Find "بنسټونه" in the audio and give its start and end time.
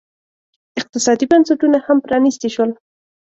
1.31-1.77